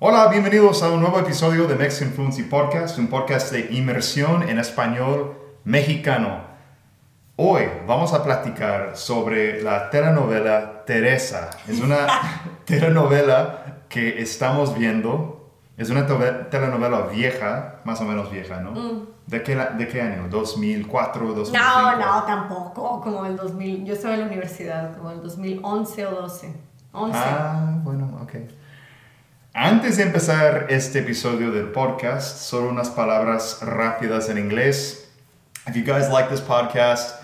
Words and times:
Hola, 0.00 0.28
bienvenidos 0.28 0.84
a 0.84 0.92
un 0.92 1.00
nuevo 1.00 1.18
episodio 1.18 1.66
de 1.66 1.74
Mexican 1.74 2.12
Fluency 2.12 2.44
Podcast, 2.44 2.96
un 3.00 3.08
podcast 3.08 3.50
de 3.50 3.66
inmersión 3.72 4.48
en 4.48 4.60
español 4.60 5.36
mexicano. 5.64 6.42
Hoy 7.34 7.64
vamos 7.84 8.12
a 8.12 8.22
platicar 8.22 8.96
sobre 8.96 9.60
la 9.60 9.90
telenovela 9.90 10.84
Teresa. 10.84 11.50
Es 11.66 11.80
una 11.80 12.06
telenovela 12.64 13.82
que 13.88 14.22
estamos 14.22 14.78
viendo. 14.78 15.50
Es 15.76 15.90
una 15.90 16.06
telenovela 16.06 17.08
vieja, 17.08 17.80
más 17.82 18.00
o 18.00 18.04
menos 18.04 18.30
vieja, 18.30 18.60
¿no? 18.60 18.70
Mm. 18.70 19.06
¿De, 19.26 19.42
qué, 19.42 19.56
¿De 19.56 19.88
qué 19.88 20.00
año? 20.00 20.28
¿2004, 20.30 21.34
2005? 21.34 21.58
No, 21.58 21.96
no, 21.98 22.22
tampoco. 22.22 23.00
Como 23.00 23.26
el 23.26 23.34
2000. 23.36 23.84
Yo 23.84 23.94
estaba 23.94 24.14
en 24.14 24.20
la 24.20 24.26
universidad, 24.26 24.96
como 24.96 25.10
el 25.10 25.20
2011 25.20 26.06
o 26.06 26.10
12. 26.22 26.54
11. 26.92 27.18
Ah, 27.18 27.80
bueno, 27.82 28.16
ok. 28.22 28.34
Antes 29.60 29.96
de 29.96 30.04
empezar 30.04 30.66
este 30.70 31.00
episodio 31.00 31.50
del 31.50 31.72
podcast, 31.72 32.48
solo 32.48 32.68
unas 32.68 32.90
palabras 32.90 33.58
rápidas 33.60 34.28
en 34.28 34.38
inglés. 34.38 35.08
If 35.66 35.74
you 35.74 35.82
guys 35.82 36.08
like 36.08 36.30
this 36.30 36.40
podcast, 36.40 37.16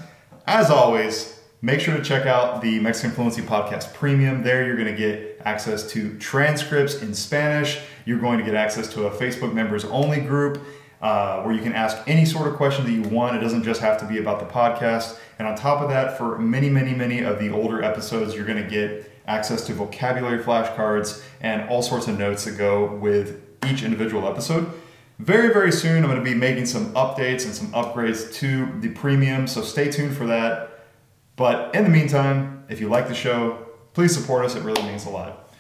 as 0.45 0.69
always, 0.69 1.39
make 1.63 1.79
sure 1.79 1.97
to 1.97 2.03
check 2.03 2.27
out 2.27 2.61
the 2.61 2.81
Mexican 2.81 3.13
Fluency 3.13 3.41
Podcast 3.41 3.95
Premium. 3.95 4.43
There, 4.43 4.67
you're 4.67 4.75
going 4.75 4.93
to 4.93 4.97
get 4.97 5.43
access 5.45 5.89
to 5.93 6.19
transcripts 6.19 7.03
in 7.03 7.15
Spanish. 7.15 7.79
You're 8.05 8.19
going 8.19 8.39
to 8.39 8.45
get 8.45 8.57
access 8.57 8.93
to 8.95 9.07
a 9.07 9.13
Facebook 9.13 9.55
members 9.55 9.85
only 9.85 10.21
group 10.21 10.61
uh, 11.03 11.41
where 11.43 11.55
you 11.55 11.63
can 11.63 11.73
ask 11.73 11.99
any 12.09 12.25
sort 12.25 12.49
of 12.49 12.57
question 12.57 12.85
that 12.85 12.91
you 12.91 13.03
want. 13.17 13.37
It 13.37 13.43
doesn't 13.43 13.63
just 13.63 13.81
have 13.81 13.97
to 14.01 14.07
be 14.07 14.19
about 14.19 14.41
the 14.41 14.47
podcast. 14.47 15.19
And 15.39 15.47
on 15.47 15.55
top 15.55 15.81
of 15.83 15.89
that, 15.91 16.19
for 16.19 16.37
many, 16.41 16.69
many, 16.69 16.95
many 16.95 17.21
of 17.21 17.39
the 17.39 17.51
older 17.51 17.85
episodes, 17.85 18.35
you're 18.35 18.45
going 18.45 18.61
to 18.61 18.69
get 18.69 19.14
access 19.27 19.67
to 19.67 19.75
vocabulary 19.75 20.39
flashcards 20.39 21.23
and 21.41 21.69
all 21.69 21.83
sorts 21.83 22.09
of 22.09 22.19
notes 22.19 22.45
that 22.45 22.59
go 22.59 22.95
with 22.97 23.41
each 23.67 23.83
individual 23.83 24.29
episode. 24.29 24.71
Very, 25.19 25.53
very 25.53 25.71
soon, 25.71 26.03
I'm 26.03 26.11
going 26.11 26.23
to 26.23 26.25
be 26.25 26.35
making 26.35 26.67
some 26.67 26.93
updates 26.95 27.45
and 27.45 27.55
some 27.55 27.69
upgrades 27.73 28.35
to 28.35 28.67
the 28.81 28.89
premium, 28.89 29.47
so 29.47 29.63
stay 29.63 29.91
tuned 29.91 30.17
for 30.17 30.27
that. 30.27 30.87
But 31.37 31.75
in 31.75 31.85
the 31.85 31.91
meantime, 31.91 32.65
if 32.69 32.81
you 32.81 32.89
like 32.89 33.09
the 33.09 33.15
show, 33.15 33.67
please 33.93 34.15
support 34.15 34.45
us. 34.45 34.57
It 34.57 34.63
really 34.63 34.83
means 34.83 35.07
a 35.07 35.11
lot. 35.11 35.53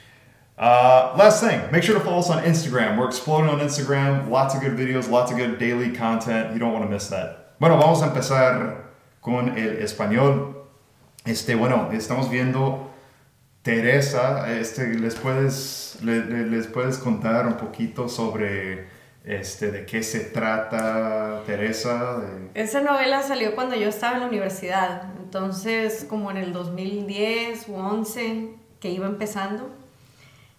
Uh, 0.58 1.14
last 1.16 1.40
thing, 1.40 1.60
make 1.72 1.82
sure 1.82 1.94
to 1.94 2.04
follow 2.04 2.18
us 2.18 2.30
on 2.30 2.42
Instagram. 2.44 2.96
We're 2.96 3.08
exploding 3.08 3.50
on 3.50 3.60
Instagram. 3.60 4.28
Lots 4.28 4.54
of 4.54 4.60
good 4.60 4.76
videos, 4.76 5.08
lots 5.08 5.32
of 5.32 5.38
good 5.38 5.58
daily 5.58 5.90
content. 5.90 6.52
You 6.52 6.58
don't 6.58 6.72
want 6.72 6.84
to 6.84 6.90
miss 6.90 7.08
that. 7.08 7.58
Bueno, 7.58 7.76
vamos 7.76 8.02
a 8.02 8.08
empezar 8.08 8.84
con 9.20 9.56
el 9.56 9.76
español. 9.82 10.54
Este, 11.26 11.56
bueno, 11.56 11.90
estamos 11.92 12.28
viendo 12.28 12.90
Teresa. 13.64 14.52
Este, 14.60 14.88
¿les 14.94 15.14
puedes, 15.14 15.96
le- 16.02 16.26
le- 16.26 16.46
les 16.46 16.66
puedes 16.66 16.98
contar 16.98 17.46
un 17.46 17.54
poquito 17.56 18.10
sobre 18.10 18.86
este, 19.24 19.70
de 19.70 19.86
qué 19.86 20.02
se 20.02 20.20
trata 20.20 21.42
Teresa? 21.46 22.20
Esa 22.52 22.82
novela 22.82 23.22
salió 23.22 23.54
cuando 23.54 23.74
yo 23.74 23.88
estaba 23.88 24.16
en 24.16 24.20
la 24.20 24.26
universidad. 24.26 25.04
Entonces, 25.18 26.04
como 26.06 26.30
en 26.30 26.36
el 26.36 26.52
2010 26.52 27.66
u 27.68 27.74
11, 27.76 28.50
que 28.80 28.90
iba 28.90 29.06
empezando. 29.06 29.70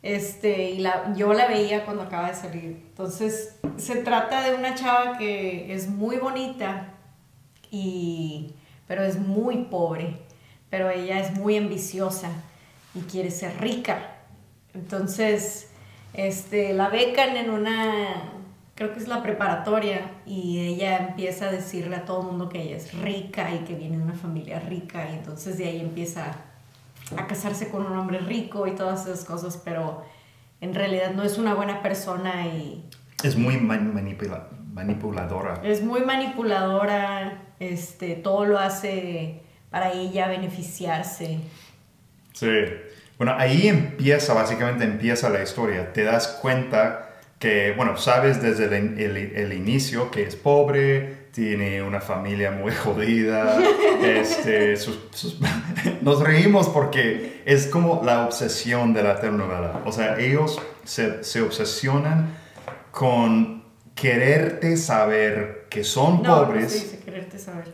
Este, 0.01 0.71
y 0.71 0.79
la, 0.79 1.13
yo 1.15 1.31
la 1.33 1.47
veía 1.47 1.85
cuando 1.85 2.01
acaba 2.01 2.29
de 2.29 2.35
salir. 2.35 2.83
Entonces, 2.89 3.55
se 3.77 3.97
trata 3.97 4.41
de 4.49 4.55
una 4.55 4.73
chava 4.73 5.19
que 5.19 5.71
es 5.75 5.87
muy 5.87 6.17
bonita, 6.17 6.87
y, 7.69 8.55
pero 8.87 9.03
es 9.03 9.19
muy 9.19 9.65
pobre. 9.65 10.17
Pero 10.71 10.89
ella 10.89 11.19
es 11.19 11.33
muy 11.37 11.55
ambiciosa 11.57 12.29
y 12.95 13.01
quiere 13.01 13.29
ser 13.31 13.59
rica. 13.59 14.11
Entonces, 14.73 15.69
este, 16.13 16.73
la 16.73 16.89
becan 16.89 17.35
en 17.37 17.49
una, 17.49 18.31
creo 18.75 18.93
que 18.93 18.99
es 18.99 19.07
la 19.07 19.21
preparatoria, 19.21 20.11
y 20.25 20.59
ella 20.65 20.97
empieza 20.97 21.47
a 21.47 21.51
decirle 21.51 21.95
a 21.97 22.05
todo 22.05 22.21
el 22.21 22.27
mundo 22.27 22.49
que 22.49 22.61
ella 22.61 22.77
es 22.77 22.93
rica 22.99 23.53
y 23.53 23.59
que 23.65 23.75
viene 23.75 23.97
de 23.97 24.03
una 24.03 24.13
familia 24.15 24.59
rica, 24.59 25.09
y 25.09 25.15
entonces 25.15 25.57
de 25.57 25.65
ahí 25.65 25.79
empieza 25.81 26.35
a 27.17 27.27
casarse 27.27 27.69
con 27.69 27.85
un 27.85 27.97
hombre 27.97 28.19
rico 28.19 28.65
y 28.67 28.71
todas 28.71 29.05
esas 29.05 29.25
cosas, 29.25 29.61
pero 29.63 30.03
en 30.61 30.73
realidad 30.73 31.11
no 31.13 31.23
es 31.23 31.37
una 31.37 31.53
buena 31.53 31.81
persona 31.81 32.47
y 32.47 32.83
Es 33.23 33.37
muy 33.37 33.57
man- 33.57 33.93
manipula- 33.93 34.47
manipuladora. 34.73 35.61
es 35.63 35.83
muy 35.83 36.01
manipuladora, 36.01 37.43
este, 37.59 38.15
todo 38.15 38.45
lo 38.45 38.59
hace 38.59 39.41
para 39.69 39.91
ella 39.91 40.27
beneficiarse. 40.27 41.39
Sí. 42.35 42.51
Bueno, 43.17 43.33
ahí 43.37 43.67
empieza, 43.69 44.33
básicamente 44.33 44.83
empieza 44.83 45.29
la 45.29 45.41
historia. 45.41 45.93
Te 45.93 46.03
das 46.03 46.27
cuenta 46.41 47.09
que, 47.39 47.73
bueno, 47.75 47.95
sabes 47.97 48.41
desde 48.41 48.65
el, 48.65 48.99
el- 48.99 49.17
el 49.17 49.53
inicio 49.53 50.11
que 50.11 50.23
es 50.23 50.35
pobre, 50.35 51.25
tiene 51.31 51.81
una 51.81 52.01
familia 52.01 52.51
muy 52.51 52.71
jodida. 52.83 53.57
este, 54.03 54.75
sus- 54.77 54.99
sus- 55.11 55.39
nos 56.01 56.21
reímos 56.21 56.67
porque 56.69 57.41
es 57.45 57.67
como 57.67 58.01
la 58.03 58.25
obsesión 58.25 58.93
de 58.93 59.03
la 59.03 59.19
telenovela. 59.19 59.81
O 59.85 59.91
sea, 59.93 60.19
ellos 60.19 60.61
se, 60.83 61.23
se 61.23 61.41
obsesionan 61.41 62.35
con 62.91 63.63
quererte 63.95 64.75
saber 64.77 65.67
que 65.69 65.83
son 65.85 66.21
No, 66.21 66.45
pobres 66.45 66.71
sí, 66.73 66.87
sí, 66.91 66.97
quererte 67.03 67.39
saber. 67.39 67.73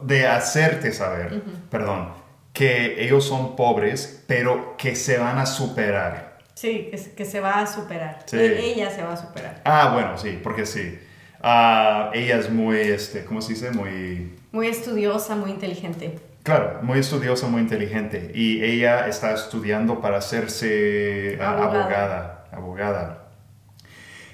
de 0.00 0.26
hacerte 0.26 0.92
saber, 0.92 1.40
perdón, 1.70 2.08
que 2.52 3.02
ellos 3.04 3.24
son 3.24 3.56
pobres, 3.56 4.22
pero 4.26 4.76
que 4.76 4.94
se 4.96 5.18
van 5.18 5.38
a 5.38 5.46
superar. 5.46 6.38
Sí, 6.54 6.88
que, 6.90 6.98
se- 6.98 7.12
que 7.14 7.24
se 7.24 7.40
va 7.40 7.60
a 7.60 7.66
superar. 7.66 8.20
Sí. 8.26 8.36
E- 8.36 8.72
Ella 8.72 8.90
se 8.90 9.02
va 9.02 9.14
a 9.14 9.16
superar. 9.16 9.60
Ah, 9.64 9.90
bueno, 9.94 10.18
sí, 10.18 10.38
porque 10.42 10.66
sí. 10.66 10.98
Ah, 11.40 12.10
ella 12.14 12.36
es 12.38 12.50
muy, 12.50 12.78
este, 12.78 13.24
¿cómo 13.24 13.40
se 13.42 13.54
dice? 13.54 13.70
Muy, 13.72 14.36
Muy 14.52 14.68
estudiosa, 14.68 15.34
muy 15.34 15.50
inteligente. 15.50 16.18
claro, 16.44 16.78
muy 16.82 16.98
estudiosa, 17.00 17.46
muy 17.48 17.62
inteligente. 17.62 18.30
Y 18.34 18.62
ella 18.62 19.08
está 19.08 19.32
estudiando 19.34 20.00
para 20.00 20.18
hacerse 20.18 21.38
ah, 21.40 21.52
Abogada. 21.64 22.44
abogada. 22.52 23.28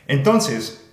Entonces, 0.07 0.85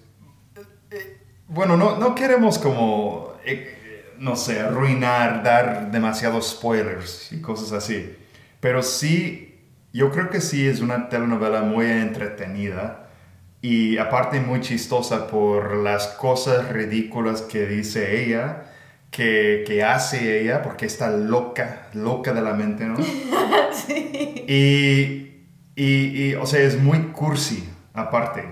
eh, 0.91 1.17
bueno, 1.47 1.75
no, 1.77 1.97
no 1.97 2.15
queremos 2.15 2.59
como, 2.59 3.33
eh, 3.45 3.74
no 4.19 4.35
sé, 4.35 4.59
arruinar, 4.59 5.43
dar 5.43 5.91
demasiados 5.91 6.51
spoilers 6.51 7.31
y 7.31 7.41
cosas 7.41 7.71
así. 7.71 8.15
Pero 8.59 8.81
sí, 8.83 9.59
yo 9.93 10.11
creo 10.11 10.29
que 10.29 10.41
sí 10.41 10.67
es 10.67 10.81
una 10.81 11.09
telenovela 11.09 11.61
muy 11.61 11.85
entretenida 11.85 13.07
y 13.61 13.97
aparte 13.97 14.39
muy 14.39 14.61
chistosa 14.61 15.27
por 15.27 15.77
las 15.77 16.07
cosas 16.07 16.69
ridículas 16.69 17.41
que 17.41 17.65
dice 17.65 18.23
ella, 18.23 18.65
que, 19.09 19.63
que 19.65 19.83
hace 19.83 20.41
ella, 20.41 20.61
porque 20.61 20.85
está 20.85 21.09
loca, 21.09 21.87
loca 21.93 22.33
de 22.33 22.41
la 22.41 22.53
mente, 22.53 22.85
¿no? 22.85 22.95
Y, 24.47 25.45
y, 25.75 25.85
y, 25.85 26.35
o 26.35 26.45
sea, 26.45 26.61
es 26.61 26.79
muy 26.79 26.99
cursi, 27.07 27.67
aparte, 27.93 28.45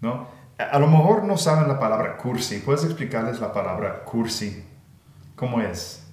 ¿no? 0.00 0.28
A 0.58 0.78
lo 0.78 0.86
mejor 0.86 1.24
no 1.24 1.36
saben 1.36 1.68
la 1.68 1.78
palabra 1.78 2.16
cursi. 2.16 2.58
¿Puedes 2.58 2.84
explicarles 2.84 3.40
la 3.40 3.52
palabra 3.52 4.04
cursi? 4.04 4.64
¿Cómo 5.38 5.60
es? 5.60 6.04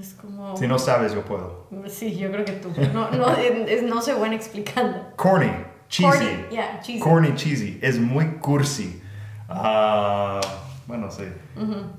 Es 0.00 0.14
como... 0.14 0.56
Si 0.56 0.66
no 0.66 0.78
sabes, 0.78 1.12
yo 1.12 1.22
puedo. 1.24 1.68
Sí, 1.88 2.16
yo 2.16 2.30
creo 2.32 2.44
que 2.44 2.52
tú. 2.52 2.70
No, 2.92 3.10
no, 3.12 3.28
es- 3.36 3.82
no 3.82 4.02
soy 4.02 4.14
buena 4.14 4.34
explicando. 4.34 4.98
Corny, 5.16 5.50
cheesy. 5.88 6.10
Corny, 6.18 6.30
yeah, 6.50 6.80
cheesy. 6.80 6.98
Corny, 7.00 7.34
cheesy. 7.34 7.78
Es 7.82 7.98
muy 8.00 8.24
cursi. 8.40 9.00
Ah, 9.48 10.40
bueno, 10.86 11.10
sí. 11.10 11.24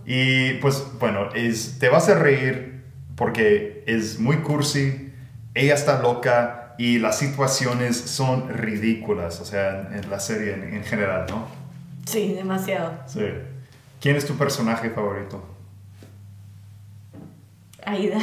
Y 0.06 0.54
pues, 0.56 0.84
bueno, 1.00 1.30
es, 1.34 1.80
te 1.80 1.90
vas 1.90 2.10
a 2.10 2.16
reír 2.16 2.84
porque 3.16 3.84
es 3.88 4.20
muy 4.20 4.38
cursi, 4.38 5.14
ella 5.54 5.74
está 5.74 6.02
loca 6.02 6.76
y 6.78 7.00
las 7.00 7.18
situaciones 7.18 7.98
son 7.98 8.50
ridículas, 8.50 9.40
o 9.42 9.46
sea, 9.46 9.88
en, 9.92 9.98
en 10.04 10.10
la 10.10 10.20
serie 10.20 10.54
en, 10.54 10.74
en 10.76 10.84
general, 10.84 11.26
¿no? 11.30 11.48
Sí, 12.06 12.34
demasiado. 12.34 12.92
Sí. 13.08 13.26
¿Quién 14.02 14.16
es 14.16 14.26
tu 14.26 14.36
personaje 14.36 14.90
favorito? 14.92 15.44
Aida. 17.88 18.18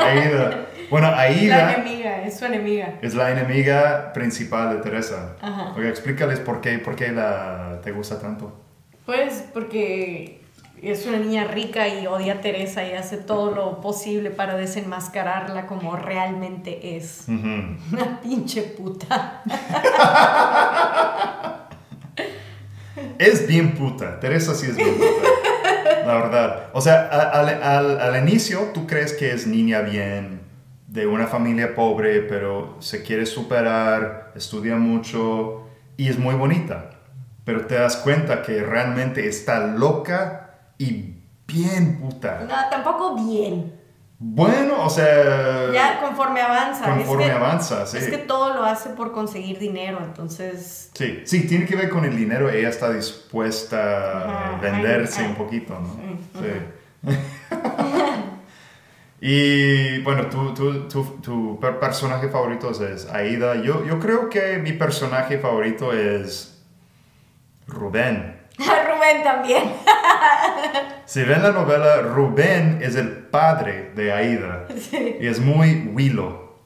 Aida. 0.00 0.66
Bueno, 0.90 1.10
La 1.10 1.20
Aida 1.20 1.74
enemiga, 1.74 2.24
es 2.24 2.38
su 2.38 2.46
enemiga. 2.46 2.94
es 3.02 3.14
la 3.14 3.30
enemiga 3.30 4.12
principal 4.14 4.76
de 4.76 4.82
Teresa. 4.82 5.36
Ajá. 5.42 5.74
Oiga, 5.76 5.90
explícales 5.90 6.40
por 6.40 6.60
qué, 6.62 6.78
por 6.78 6.96
qué 6.96 7.12
la, 7.12 7.80
te 7.82 7.92
gusta 7.92 8.18
tanto. 8.18 8.58
Pues 9.04 9.44
porque 9.52 10.40
es 10.80 11.04
una 11.06 11.18
niña 11.18 11.44
rica 11.44 11.86
y 11.88 12.06
odia 12.06 12.34
a 12.34 12.40
Teresa 12.40 12.82
y 12.86 12.92
hace 12.92 13.18
todo 13.18 13.54
lo 13.54 13.80
posible 13.82 14.30
para 14.30 14.56
desenmascararla 14.56 15.66
como 15.66 15.96
realmente 15.96 16.96
es. 16.96 17.24
Ujú. 17.28 17.76
Una 17.92 18.20
pinche 18.22 18.62
puta. 18.62 19.42
Es 23.18 23.46
bien 23.46 23.74
puta. 23.74 24.18
Teresa 24.20 24.54
sí 24.54 24.66
es 24.66 24.76
bien 24.76 24.94
puta. 24.96 25.28
La 26.06 26.14
verdad. 26.14 26.68
O 26.72 26.80
sea, 26.80 27.06
al, 27.08 27.48
al- 27.62 28.00
al 28.00 28.22
inicio 28.28 28.70
tú 28.74 28.86
crees 28.86 29.12
que 29.12 29.32
es 29.32 29.46
niña 29.46 29.80
bien, 29.80 30.40
de 30.88 31.06
una 31.06 31.26
familia 31.26 31.74
pobre, 31.74 32.20
pero 32.22 32.76
se 32.80 33.02
quiere 33.02 33.26
superar, 33.26 34.32
estudia 34.34 34.76
mucho 34.76 35.66
y 35.96 36.08
es 36.08 36.18
muy 36.18 36.34
bonita. 36.34 36.90
Pero 37.44 37.66
te 37.66 37.74
das 37.74 37.96
cuenta 37.96 38.42
que 38.42 38.62
realmente 38.62 39.26
está 39.28 39.66
loca 39.66 40.50
y 40.78 41.14
bien 41.46 41.98
puta. 42.00 42.46
No, 42.48 42.54
tampoco 42.70 43.14
bien. 43.16 43.72
Bueno, 44.26 44.82
o 44.84 44.88
sea... 44.88 45.70
Ya 45.70 46.00
conforme 46.00 46.40
avanza. 46.40 46.86
Conforme 46.86 47.24
es 47.24 47.30
que, 47.30 47.36
avanza, 47.36 47.86
sí. 47.86 47.98
Es 47.98 48.08
que 48.08 48.16
todo 48.16 48.54
lo 48.54 48.64
hace 48.64 48.88
por 48.90 49.12
conseguir 49.12 49.58
dinero, 49.58 49.98
entonces... 50.02 50.90
Sí, 50.94 51.20
sí, 51.26 51.46
tiene 51.46 51.66
que 51.66 51.76
ver 51.76 51.90
con 51.90 52.06
el 52.06 52.16
dinero. 52.16 52.48
Ella 52.48 52.70
está 52.70 52.90
dispuesta 52.90 54.54
a 54.54 54.60
venderse 54.60 55.20
ay, 55.20 55.24
ay. 55.26 55.30
un 55.30 55.36
poquito, 55.36 55.78
¿no? 55.78 55.94
Sí, 56.40 56.48
Sí. 57.06 57.18
y 59.20 59.98
bueno, 60.02 60.26
tu, 60.30 60.54
tu, 60.54 60.88
tu, 60.88 61.04
tu 61.20 61.60
per- 61.60 61.78
personaje 61.78 62.28
favorito 62.28 62.70
es 62.70 63.06
Aida. 63.10 63.56
Yo, 63.56 63.84
yo 63.84 63.98
creo 64.00 64.30
que 64.30 64.56
mi 64.58 64.72
personaje 64.72 65.38
favorito 65.38 65.92
es 65.92 66.62
Rubén. 67.66 68.40
Rubén 68.58 69.22
también. 69.22 69.64
Si 71.06 71.22
ven 71.22 71.42
la 71.42 71.52
novela, 71.52 72.00
Rubén 72.00 72.78
es 72.82 72.96
el 72.96 73.08
padre 73.10 73.92
de 73.94 74.10
Aida. 74.12 74.66
Sí. 74.80 75.16
Y 75.20 75.26
es 75.26 75.38
muy 75.38 75.90
Willow. 75.92 76.64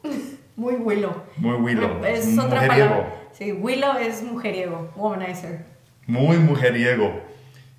Muy 0.55 0.75
Willow. 0.75 1.13
Muy 1.37 1.57
Willow. 1.57 2.05
Es 2.05 2.27
un 2.29 2.39
otra 2.39 2.63
mujeriego. 2.63 2.89
palabra. 2.91 3.15
Sí, 3.33 3.53
Willow 3.53 3.99
es 3.99 4.23
mujeriego, 4.23 4.91
womanizer. 4.97 5.65
Muy 6.07 6.37
mujeriego. 6.39 7.21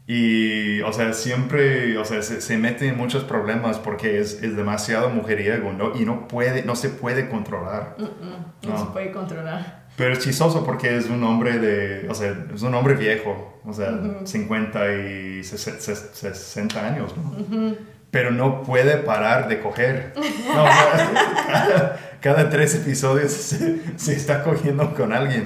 Y, 0.06 0.82
o 0.82 0.92
sea, 0.92 1.14
siempre, 1.14 1.98
o 1.98 2.04
sea, 2.04 2.22
se, 2.24 2.42
se 2.42 2.58
mete 2.58 2.88
en 2.88 2.98
muchos 2.98 3.24
problemas 3.24 3.78
porque 3.80 4.20
es, 4.20 4.42
es 4.44 4.56
demasiado 4.58 5.10
mujeriego, 5.10 5.72
¿no? 5.72 5.96
Y 5.96 6.04
no 6.04 6.28
puede, 6.28 6.64
no 6.64 6.76
se 6.76 6.90
puede 6.90 7.30
controlar. 7.30 7.96
Mm, 7.98 8.68
No, 8.68 8.74
No. 8.74 8.80
se 8.80 8.92
puede 8.92 9.12
controlar. 9.12 9.79
Pero 10.00 10.14
es 10.14 10.20
chistoso 10.20 10.66
porque 10.66 10.96
es 10.98 11.08
un 11.08 11.22
hombre 11.26 11.60
de, 11.60 12.08
o 12.10 12.16
sea, 12.16 12.34
es 12.56 12.62
un 12.62 12.74
hombre 12.74 12.96
viejo, 12.96 13.60
o 13.66 13.74
sea, 13.74 14.00
50 14.24 14.94
y 14.96 15.44
60 15.44 16.88
años, 16.88 17.14
¿no? 17.18 17.76
Pero 18.10 18.32
no 18.32 18.64
puede 18.64 18.96
parar 18.98 19.48
de 19.50 19.60
coger. 19.62 20.14
No, 20.16 20.64
o 20.64 20.68
sea, 20.68 21.36
cada, 21.46 22.00
cada 22.22 22.50
tres 22.50 22.74
episodios 22.76 23.32
se, 23.34 23.82
se 24.00 24.16
está 24.16 24.42
cogiendo 24.44 24.96
con 24.96 25.12
alguien. 25.14 25.46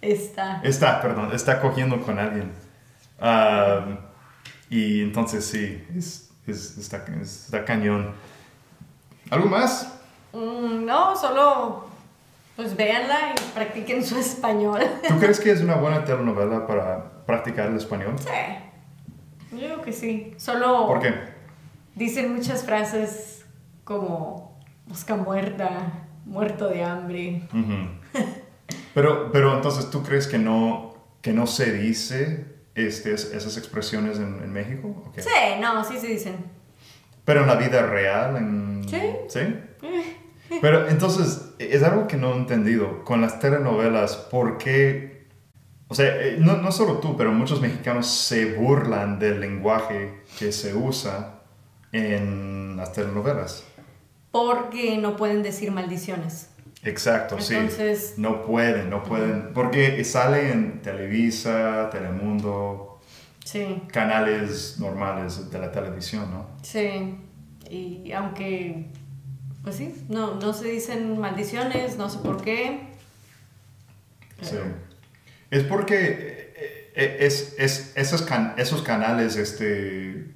Está. 0.00 0.60
Está, 0.64 1.02
perdón, 1.02 1.30
está 1.34 1.60
cogiendo 1.60 2.00
con 2.00 2.18
alguien. 2.18 2.50
Y 4.70 5.02
entonces 5.02 5.44
sí, 5.44 5.84
es, 5.96 6.30
es- 6.46 6.78
está, 6.78 7.04
está 7.20 7.64
cañón. 7.64 8.12
¿Algo 9.30 9.48
más? 9.48 9.92
Mm, 10.32 10.84
no, 10.84 11.14
solo 11.16 11.84
pues 12.56 12.76
véanla 12.76 13.34
y 13.36 13.54
practiquen 13.54 14.04
su 14.04 14.18
español. 14.18 14.80
¿Tú 15.06 15.18
crees 15.18 15.38
que 15.40 15.50
es 15.50 15.60
una 15.60 15.74
buena 15.76 16.04
telenovela 16.04 16.66
para 16.66 17.24
practicar 17.26 17.66
el 17.68 17.76
español? 17.76 18.14
sí. 18.18 18.28
Yo 19.52 19.68
digo 19.68 19.82
que 19.82 19.92
sí. 19.92 20.34
Solo 20.38 20.86
¿Por 20.86 21.00
qué? 21.00 21.14
dicen 21.94 22.34
muchas 22.34 22.64
frases 22.64 23.46
como 23.84 24.58
mosca 24.86 25.14
muerta, 25.16 25.92
muerto 26.24 26.68
de 26.68 26.82
hambre. 26.84 27.42
Ujú. 27.52 28.24
Pero, 28.92 29.30
pero 29.32 29.54
entonces, 29.54 29.90
¿tú 29.90 30.02
crees 30.02 30.26
que 30.26 30.38
no, 30.38 30.94
que 31.22 31.32
no 31.32 31.46
se 31.46 31.72
dice 31.72 32.46
este, 32.74 33.14
es- 33.14 33.32
esas 33.32 33.56
expresiones 33.56 34.18
en, 34.18 34.42
en 34.42 34.52
México? 34.52 35.04
¿O 35.06 35.12
qué? 35.12 35.22
Sí, 35.22 35.30
no, 35.60 35.84
sí 35.84 35.98
se 35.98 36.08
dicen. 36.08 36.36
Pero 37.24 37.42
en 37.42 37.46
la 37.46 37.54
vida 37.56 37.82
real, 37.86 38.36
en... 38.36 38.84
Sí. 38.88 39.00
¿Sí? 39.28 39.40
Pero 40.60 40.88
entonces, 40.88 41.50
es 41.58 41.82
algo 41.82 42.06
que 42.06 42.16
no 42.16 42.32
he 42.32 42.36
entendido. 42.36 43.04
Con 43.04 43.20
las 43.20 43.38
telenovelas, 43.40 44.16
¿por 44.16 44.58
qué? 44.58 45.26
O 45.88 45.94
sea, 45.94 46.06
eh, 46.20 46.36
no, 46.40 46.56
no 46.56 46.72
solo 46.72 46.98
tú, 46.98 47.16
pero 47.16 47.32
muchos 47.32 47.60
mexicanos 47.60 48.06
se 48.08 48.54
burlan 48.54 49.18
del 49.18 49.40
lenguaje 49.40 50.22
que 50.38 50.50
se 50.52 50.74
usa 50.74 51.40
en 51.92 52.76
las 52.76 52.92
telenovelas. 52.92 53.64
Porque 54.32 54.98
no 54.98 55.16
pueden 55.16 55.42
decir 55.42 55.70
maldiciones. 55.72 56.50
Exacto, 56.82 57.40
sí. 57.40 57.54
Entonces- 57.54 58.14
No 58.16 58.42
pueden, 58.42 58.90
no 58.90 59.02
pueden. 59.02 59.50
Porque 59.54 60.04
sale 60.04 60.52
en 60.52 60.82
Televisa, 60.82 61.88
Telemundo, 61.90 63.00
Sí, 63.44 63.82
canales 63.92 64.76
normales 64.80 65.50
de 65.50 65.58
la 65.60 65.70
televisión, 65.70 66.30
¿no? 66.32 66.46
sí. 66.62 67.16
Y 67.70 68.12
aunque, 68.12 68.86
pues 69.66 69.74
sí, 69.78 69.92
no, 70.08 70.36
no 70.36 70.52
se 70.52 70.68
dicen 70.68 71.18
maldiciones, 71.18 71.96
no 71.98 72.08
sé 72.08 72.20
por 72.20 72.40
qué. 72.40 72.82
Sí. 74.40 74.54
Es 75.50 75.64
porque 75.64 75.96
eh, 76.56 76.92
eh, 76.94 77.16
es, 77.22 77.56
es- 77.58 77.92
esos, 77.96 78.22
can- 78.22 78.54
esos 78.58 78.82
canales 78.82 79.34
este, 79.34 80.30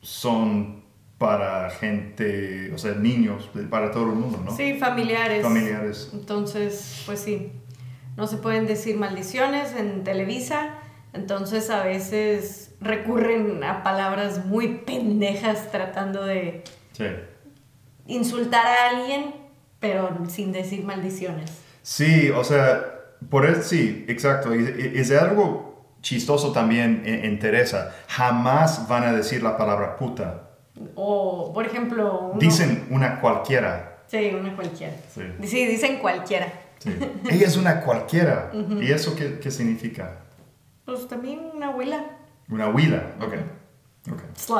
son 0.00 0.82
para 1.16 1.70
gente, 1.70 2.72
o 2.74 2.78
sea, 2.78 2.94
niños, 2.96 3.48
para 3.70 3.92
todo 3.92 4.02
el 4.10 4.16
mundo, 4.16 4.42
¿no? 4.44 4.56
Sí, 4.56 4.74
familiares. 4.74 5.44
Familiares. 5.44 6.10
Entonces, 6.12 7.02
pues 7.06 7.20
sí, 7.20 7.52
no 8.16 8.26
se 8.26 8.36
pueden 8.38 8.66
decir 8.66 8.96
maldiciones 8.96 9.76
en 9.76 10.02
Televisa, 10.02 10.70
entonces 11.12 11.70
a 11.70 11.84
veces 11.84 12.72
recurren 12.80 13.62
a 13.62 13.84
palabras 13.84 14.44
muy 14.44 14.78
pendejas 14.78 15.70
tratando 15.70 16.24
de 16.24 16.64
Sí. 16.94 17.04
Insultar 18.06 18.66
a 18.66 18.90
alguien, 18.90 19.34
pero 19.80 20.10
sin 20.28 20.52
decir 20.52 20.84
maldiciones. 20.84 21.50
Sí, 21.82 22.30
o 22.30 22.42
sea, 22.44 22.84
por 23.30 23.46
eso 23.46 23.62
sí, 23.62 24.04
exacto. 24.08 24.54
Y- 24.54 24.92
y- 24.94 24.98
Es 25.00 25.10
algo 25.12 25.84
chistoso 26.00 26.52
también 26.52 27.02
en, 27.04 27.24
en 27.24 27.38
Teresa. 27.38 27.94
Jamás 28.08 28.86
van 28.88 29.04
a 29.04 29.12
decir 29.12 29.42
la 29.42 29.56
palabra 29.56 29.96
puta. 29.96 30.42
O, 30.94 31.52
por 31.54 31.64
ejemplo, 31.66 32.30
uno- 32.32 32.38
Dicen 32.38 32.86
una 32.90 33.20
cualquiera. 33.20 33.98
Sí, 34.06 34.30
una 34.38 34.54
cualquiera. 34.54 34.94
Sí. 35.12 35.22
Sí, 35.44 35.66
dicen 35.66 35.98
cualquiera. 35.98 36.46
Sí. 36.78 36.90
Ella 37.30 37.46
es 37.46 37.56
una 37.56 37.80
cualquiera. 37.80 38.52
¿Y 38.80 38.92
eso 38.92 39.16
qué, 39.16 39.38
qué 39.40 39.50
significa? 39.50 40.18
Pues 40.84 41.08
también 41.08 41.40
una 41.54 41.68
abuela. 41.68 42.04
Una 42.48 42.68
huila. 42.68 43.02
Ok. 43.20 43.34
Ok. 44.12 44.20
Slut. 44.36 44.58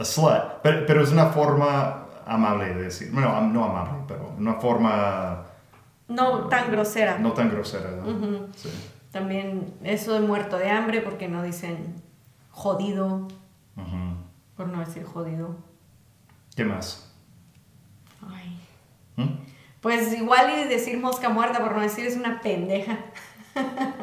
A 0.00 0.04
slut. 0.04 0.60
Pero, 0.62 0.86
pero 0.86 1.02
es 1.02 1.10
una 1.10 1.26
forma 1.26 2.01
amable 2.26 2.74
de 2.74 2.82
decir. 2.82 3.10
Bueno, 3.12 3.40
no 3.42 3.64
amable, 3.64 4.04
pero 4.08 4.32
una 4.38 4.54
forma 4.54 5.44
No 6.08 6.48
tan 6.48 6.70
grosera. 6.70 7.18
no 7.18 7.32
tan 7.32 7.50
grosera. 7.50 7.90
¿no? 7.90 8.10
Ujú. 8.10 8.48
Sí. 8.56 8.70
También 9.10 9.74
eso 9.84 10.14
de 10.14 10.20
muerto 10.20 10.56
de 10.58 10.70
hambre, 10.70 11.00
porque 11.02 11.28
no 11.28 11.42
dicen 11.42 12.02
jodido, 12.50 13.28
por 14.56 14.68
no 14.68 14.80
decir 14.80 15.04
jodido. 15.04 15.56
¿Qué 16.56 16.64
más? 16.64 17.12
Ay. 18.30 18.58
¿Mm? 19.16 19.28
Pues 19.80 20.12
igual 20.14 20.50
y 20.64 20.68
decir 20.68 20.98
mosca 20.98 21.28
muerta, 21.28 21.58
por 21.60 21.74
no 21.74 21.80
decir 21.82 22.06
es 22.06 22.16
una 22.16 22.40
pendeja. 22.40 22.98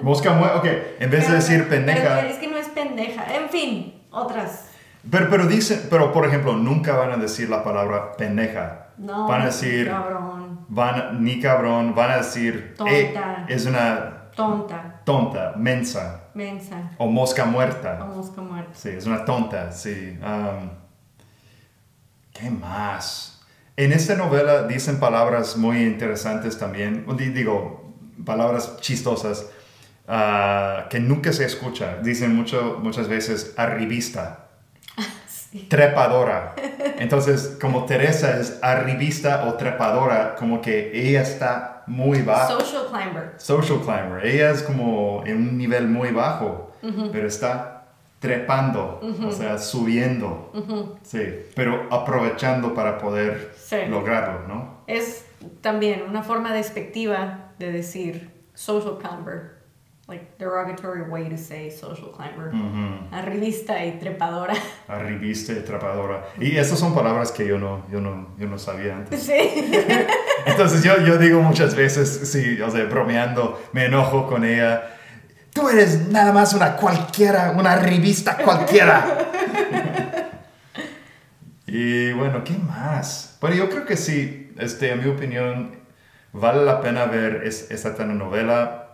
Mosca 0.04 0.34
muerta. 0.34 0.58
Ok, 0.58 0.66
en 1.00 1.10
vez 1.10 1.28
de 1.28 1.36
decir 1.36 1.66
pero 1.70 1.86
pendeja. 1.86 2.22
es 2.28 2.38
que 2.38 2.48
no 2.48 2.58
es 2.58 2.68
pendeja. 2.68 3.36
En 3.36 3.50
fin, 3.50 4.02
otras. 4.12 4.69
Pero, 5.10 5.30
pero 5.30 5.48
dicen, 5.48 5.88
pero 5.90 6.12
por 6.12 6.26
ejemplo, 6.26 6.56
nunca 6.56 6.96
van 6.96 7.12
a 7.12 7.18
decir 7.18 7.50
la 7.50 7.64
palabra 7.64 8.14
pendeja. 8.14 8.88
No. 8.98 9.28
Van 9.28 9.42
a 9.44 9.46
decir, 9.46 9.88
Cabrón. 9.90 10.66
van, 10.68 11.24
ni 11.24 11.40
cabrón, 11.40 11.96
van 11.96 12.12
a 12.12 12.18
decir, 12.18 12.74
Tonta. 12.78 12.92
"Eh, 12.94 13.14
es 13.48 13.66
una 13.66 14.30
Tonta. 14.36 15.02
tonta, 15.06 15.54
mensa, 15.56 16.26
Mensa. 16.34 16.92
o 16.98 17.08
mosca 17.08 17.46
muerta. 17.46 18.00
O 18.04 18.08
mosca 18.16 18.42
muerta. 18.42 18.72
Sí, 18.74 18.90
es 18.90 19.06
una 19.06 19.24
tonta, 19.26 19.72
sí. 19.72 20.18
Um, 20.22 20.70
¿Qué 22.34 22.50
más? 22.52 23.42
En 23.78 23.92
esta 23.94 24.16
novela 24.16 24.64
dicen 24.64 25.00
palabras 25.00 25.56
muy 25.58 25.84
interesantes 25.84 26.58
también, 26.58 27.06
digo, 27.34 27.94
palabras 28.26 28.78
chistosas 28.82 29.46
ah, 30.08 30.88
que 30.90 31.00
nunca 31.00 31.32
se 31.34 31.46
escucha. 31.46 31.98
Dicen 32.04 32.36
mucho, 32.36 32.80
muchas 32.84 33.08
veces 33.08 33.54
arribista, 33.58 34.49
trepadora. 35.68 36.56
Entonces, 37.00 37.58
como 37.60 37.86
Teresa 37.86 38.40
es 38.40 38.60
arribista 38.62 39.46
o 39.48 39.54
trepadora, 39.56 40.36
como 40.36 40.62
que 40.62 40.92
ella 40.94 41.22
está 41.22 41.84
muy 41.88 42.22
bajo. 42.22 42.60
Social 42.60 42.84
climber. 42.92 43.34
Social 43.38 43.80
climber. 43.80 44.26
Ella 44.26 44.52
es 44.52 44.62
como 44.64 45.24
en 45.26 45.38
un 45.38 45.58
nivel 45.58 45.88
muy 45.88 46.12
bajo, 46.12 46.72
pero 47.12 47.28
está 47.28 47.76
trepando, 48.20 49.00
o 49.26 49.32
sea, 49.32 49.58
subiendo. 49.58 50.52
Sí, 51.04 51.46
pero 51.56 51.88
aprovechando 51.90 52.74
para 52.74 52.98
poder 52.98 53.54
Sí. 53.58 53.78
lograrlo, 53.88 54.48
¿no? 54.48 54.80
Es 54.88 55.26
también 55.62 56.04
una 56.08 56.22
forma 56.24 56.54
despectiva 56.54 57.52
de 57.60 57.72
decir 57.72 58.30
social 58.54 58.98
climber. 59.00 59.59
Like 60.10 60.38
derogatory 60.40 61.04
way 61.04 61.30
to 61.30 61.38
say 61.38 61.70
social 61.70 62.12
climber. 62.12 62.48
Ujú. 62.54 63.08
Arribista 63.16 63.86
y 63.86 64.00
trepadora. 64.00 64.56
Arribista 64.88 65.54
y 65.54 65.62
trapadora. 65.62 66.26
Y 66.40 66.58
esas 66.58 66.80
son 66.80 66.94
palabras 66.96 67.32
que 67.32 67.46
yo 67.48 67.60
no, 67.60 67.86
yo 67.92 68.02
no, 68.02 68.30
yo 68.38 68.48
no 68.48 68.58
sabía 68.58 68.96
antes. 68.98 69.22
Sí. 69.22 69.34
Entonces 70.46 70.84
yo, 70.84 70.98
yo 71.06 71.18
digo 71.18 71.42
muchas 71.42 71.76
veces, 71.76 72.10
sí, 72.32 72.60
o 72.62 72.70
sea, 72.72 72.86
bromeando, 72.86 73.62
me 73.74 73.86
enojo 73.86 74.26
con 74.26 74.44
ella. 74.44 74.96
Tú 75.54 75.70
eres 75.70 76.08
nada 76.10 76.32
más 76.32 76.54
una 76.54 76.76
cualquiera, 76.76 77.52
una 77.56 77.76
revista 77.76 78.38
cualquiera. 78.38 79.28
y 81.68 82.12
bueno, 82.14 82.44
¿qué 82.44 82.54
más? 82.58 83.38
Bueno, 83.42 83.56
yo 83.56 83.70
creo 83.70 83.86
que 83.86 83.96
sí, 83.98 84.54
este, 84.58 84.92
en 84.92 85.04
mi 85.04 85.10
opinión, 85.10 85.76
vale 86.34 86.64
la 86.66 86.82
pena 86.82 87.06
ver 87.06 87.44
es- 87.46 87.70
esta 87.72 87.96
telenovela. 87.96 88.89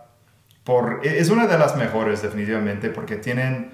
Por, 0.65 1.00
e- 1.03 1.19
es 1.19 1.29
una 1.29 1.48
de 1.48 1.57
las 1.57 1.77
mejores, 1.77 2.22
definitivamente, 2.22 2.89
porque 2.89 3.15
tienen, 3.15 3.72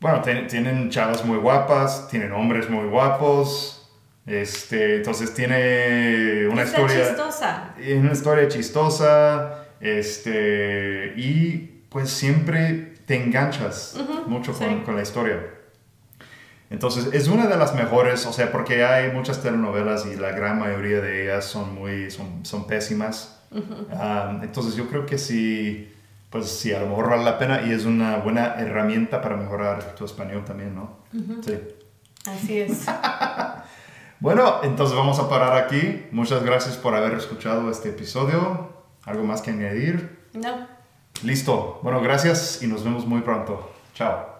bueno, 0.00 0.20
ten- 0.22 0.46
tienen 0.46 0.90
chavas 0.90 1.24
muy 1.24 1.38
guapas, 1.38 2.06
tienen 2.08 2.30
hombres 2.32 2.70
muy 2.70 2.86
guapos. 2.88 3.74
Este, 4.26 4.96
entonces 4.96 5.32
tiene 5.32 6.46
una 6.52 6.62
Está 6.62 6.82
historia 6.82 7.06
chistosa. 7.08 7.74
una 7.96 8.12
historia 8.12 8.48
chistosa, 8.48 9.64
este, 9.80 11.14
y 11.16 11.82
pues 11.88 12.10
siempre 12.10 12.92
te 13.06 13.16
enganchas 13.16 13.96
mucho 14.26 14.52
con, 14.52 14.68
sí. 14.68 14.82
con 14.84 14.96
la 14.96 15.02
historia. 15.02 15.38
Entonces, 16.70 17.08
es 17.14 17.28
una 17.28 17.46
de 17.46 17.56
las 17.56 17.74
mejores, 17.74 18.26
o 18.26 18.32
sea, 18.34 18.52
porque 18.52 18.84
hay 18.84 19.10
muchas 19.12 19.40
telenovelas 19.42 20.04
y 20.04 20.16
la 20.16 20.32
gran 20.32 20.58
mayoría 20.58 21.00
de 21.00 21.22
ellas 21.24 21.46
son 21.46 21.74
muy, 21.74 22.10
son, 22.10 22.44
son 22.44 22.66
pésimas. 22.66 23.40
Ah, 23.90 24.38
entonces, 24.42 24.74
yo 24.76 24.86
creo 24.90 25.06
que 25.06 25.16
sí, 25.16 25.90
pues 26.30 26.48
sí, 26.50 26.72
a 26.72 26.80
lo 26.80 26.88
mejor 26.88 27.10
vale 27.10 27.24
la 27.24 27.38
pena 27.38 27.62
y 27.66 27.72
es 27.72 27.84
una 27.84 28.16
buena 28.16 28.54
herramienta 28.58 29.20
para 29.22 29.36
mejorar 29.36 29.94
tu 29.94 30.04
español 30.04 30.44
también, 30.44 30.74
¿no? 30.74 30.98
Sí. 31.42 31.58
Así 32.26 32.60
es. 32.60 32.86
Bueno, 34.20 34.64
entonces 34.64 34.96
vamos 34.96 35.20
a 35.20 35.28
parar 35.28 35.56
aquí. 35.56 36.06
Muchas 36.10 36.42
gracias 36.42 36.76
por 36.76 36.94
haber 36.94 37.14
escuchado 37.14 37.70
este 37.70 37.90
episodio. 37.90 38.68
¿Algo 39.04 39.22
más 39.22 39.42
que 39.42 39.50
añadir? 39.50 40.18
No. 40.32 40.66
Listo. 41.22 41.78
Bueno, 41.84 42.00
gracias 42.00 42.60
y 42.60 42.66
nos 42.66 42.82
vemos 42.82 43.06
muy 43.06 43.20
pronto. 43.20 43.70
Chao. 43.94 44.37